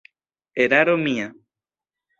[0.63, 1.27] Eraro mia!